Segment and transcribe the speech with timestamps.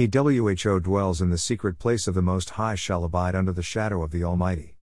[0.00, 3.62] He who dwells in the secret place of the Most High shall abide under the
[3.62, 4.78] shadow of the Almighty.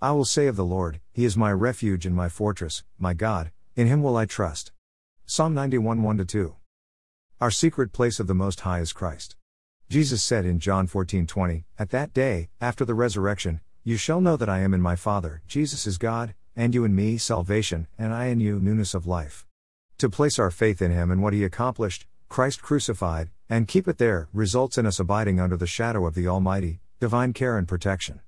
[0.00, 3.52] I will say of the Lord, He is my refuge and my fortress, my God,
[3.76, 4.72] in Him will I trust.
[5.26, 6.56] Psalm 91 1 2.
[7.38, 9.36] Our secret place of the Most High is Christ.
[9.90, 14.38] Jesus said in John 14 20, At that day, after the resurrection, you shall know
[14.38, 18.14] that I am in my Father, Jesus is God, and you in me, salvation, and
[18.14, 19.44] I in you, newness of life.
[19.98, 23.98] To place our faith in Him and what He accomplished, Christ crucified, and keep it
[23.98, 28.18] there, results in us abiding under the shadow of the Almighty, divine care and protection.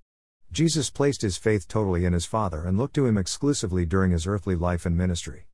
[0.52, 4.26] Jesus placed his faith totally in his Father and looked to him exclusively during his
[4.26, 5.46] earthly life and ministry.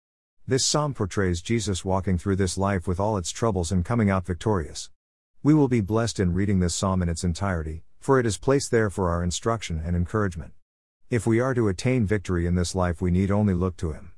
[0.44, 4.26] This psalm portrays Jesus walking through this life with all its troubles and coming out
[4.26, 4.90] victorious.
[5.40, 8.72] We will be blessed in reading this psalm in its entirety, for it is placed
[8.72, 10.52] there for our instruction and encouragement.
[11.10, 14.14] If we are to attain victory in this life, we need only look to him.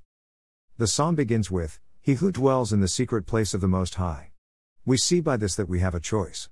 [0.78, 4.31] The psalm begins with, He who dwells in the secret place of the Most High.
[4.84, 6.48] We see by this that we have a choice.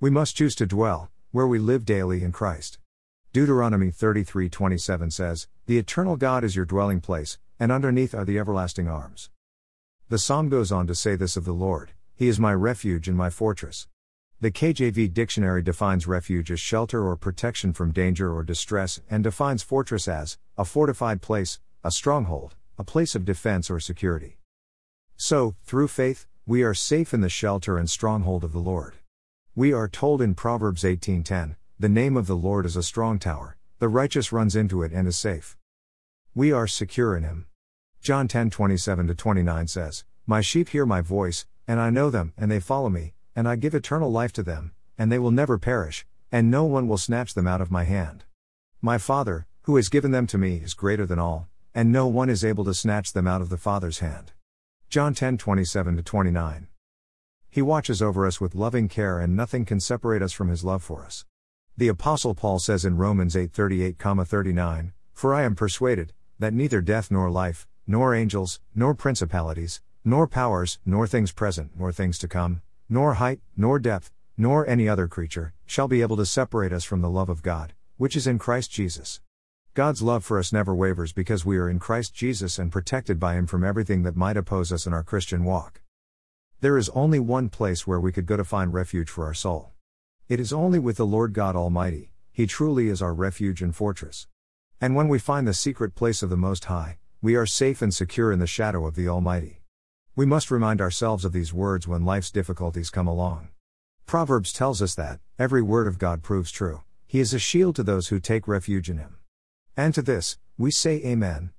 [0.00, 2.78] We must choose to dwell, where we live daily in Christ.
[3.32, 8.86] Deuteronomy 33:27 says, "The eternal God is your dwelling place, and underneath are the everlasting
[8.86, 9.30] arms."
[10.10, 13.16] The psalm goes on to say this of the Lord, "He is my refuge and
[13.16, 13.86] my fortress."
[14.40, 19.62] The KJV dictionary defines refuge as shelter or protection from danger or distress and defines
[19.62, 24.38] fortress as a fortified place, a stronghold, a place of defense or security.
[25.16, 28.94] So, through faith, we are safe in the shelter and stronghold of the Lord.
[29.54, 33.56] We are told in Proverbs 18:10, the name of the Lord is a strong tower,
[33.78, 35.56] the righteous runs into it and is safe.
[36.34, 37.46] We are secure in him.
[38.00, 42.58] John 10:27 29 says, My sheep hear my voice, and I know them, and they
[42.58, 46.50] follow me, and I give eternal life to them, and they will never perish, and
[46.50, 48.24] no one will snatch them out of my hand.
[48.80, 52.30] My Father, who has given them to me, is greater than all, and no one
[52.30, 54.32] is able to snatch them out of the Father's hand.
[54.90, 56.66] John 10 27 29.
[57.48, 60.82] He watches over us with loving care, and nothing can separate us from his love
[60.82, 61.24] for us.
[61.76, 67.30] The apostle Paul says in Romans 8:38-39, "For I am persuaded that neither death nor
[67.30, 73.14] life, nor angels, nor principalities, nor powers, nor things present, nor things to come, nor
[73.14, 77.08] height, nor depth, nor any other creature shall be able to separate us from the
[77.08, 79.20] love of God, which is in Christ Jesus."
[79.74, 83.34] God's love for us never wavers because we are in Christ Jesus and protected by
[83.34, 85.80] him from everything that might oppose us in our Christian walk.
[86.60, 89.70] There is only one place where we could go to find refuge for our soul.
[90.28, 94.26] It is only with the Lord God Almighty, He truly is our refuge and fortress.
[94.80, 97.94] And when we find the secret place of the Most High, we are safe and
[97.94, 99.62] secure in the shadow of the Almighty.
[100.16, 103.50] We must remind ourselves of these words when life's difficulties come along.
[104.04, 107.84] Proverbs tells us that, every word of God proves true, He is a shield to
[107.84, 109.19] those who take refuge in Him.
[109.76, 111.50] And to this, we say Amen.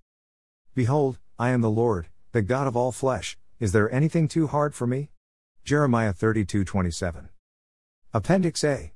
[0.76, 4.74] Behold, I am the Lord, the God of all flesh, is there anything too hard
[4.74, 5.10] for me?
[5.64, 7.30] Jeremiah 32 27.
[8.14, 8.94] Appendix A.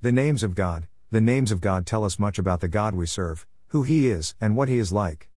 [0.00, 0.86] The names of God.
[1.10, 4.36] The names of God tell us much about the God we serve, who He is,
[4.40, 5.28] and what He is like.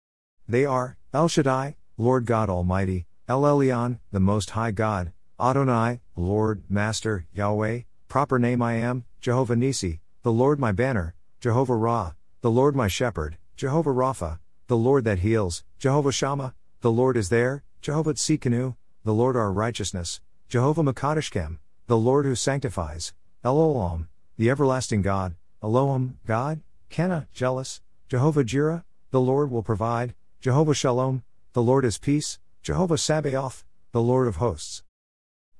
[0.48, 6.62] They are El Shaddai, Lord God Almighty, El Elyon, the Most High God, Adonai, Lord,
[6.68, 12.12] Master, Yahweh, proper name I am, Jehovah Nisi, the Lord my banner, Jehovah Ra,
[12.44, 17.30] the Lord my shepherd, Jehovah Rapha, the Lord that heals, Jehovah Shammah, the Lord is
[17.30, 21.56] there, Jehovah Tsidkenu, the Lord our righteousness, Jehovah Makadishkem,
[21.86, 26.60] the Lord who sanctifies, El Olam, the everlasting God, Elohim, God,
[26.90, 31.22] Kenna, jealous, Jehovah Jireh, the Lord will provide, Jehovah Shalom,
[31.54, 34.82] the Lord is peace, Jehovah Sabaoth, the Lord of hosts.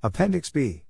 [0.03, 0.83] Appendix B.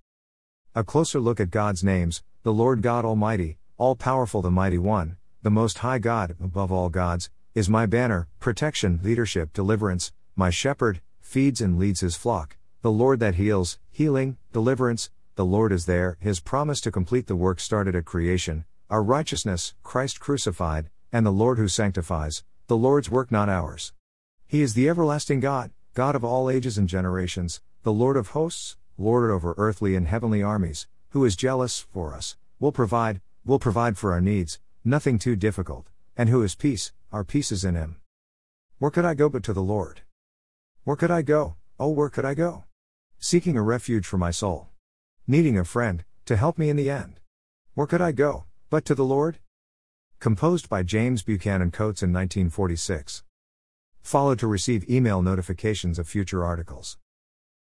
[0.74, 5.18] A closer look at God's names, the Lord God Almighty, all powerful, the Mighty One,
[5.44, 11.02] the Most High God, above all gods, is my banner, protection, leadership, deliverance, my shepherd,
[11.20, 16.16] feeds and leads his flock, the Lord that heals, healing, deliverance, the Lord is there,
[16.18, 21.30] his promise to complete the work started at creation, our righteousness, Christ crucified, and the
[21.30, 23.92] Lord who sanctifies, the Lord's work not ours.
[24.46, 28.78] He is the everlasting God, God of all ages and generations, the Lord of hosts,
[28.96, 33.98] Lord over earthly and heavenly armies, who is jealous for us, will provide, will provide
[33.98, 35.86] for our needs, nothing too difficult,
[36.16, 37.96] and who is peace, our peace is in him.
[38.78, 40.02] Where could I go but to the Lord?
[40.84, 41.56] Where could I go?
[41.78, 42.64] Oh, where could I go?
[43.18, 44.68] Seeking a refuge for my soul.
[45.26, 47.20] Needing a friend, to help me in the end.
[47.74, 49.38] Where could I go, but to the Lord?
[50.20, 53.24] Composed by James Buchanan Coats in 1946.
[54.02, 56.98] Follow to receive email notifications of future articles.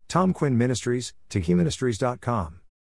[0.06, 2.60] Tom Quinn Ministries, TakiMinistries.com.